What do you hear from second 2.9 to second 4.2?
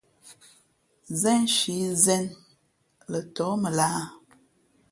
lά ntōh mα lahā?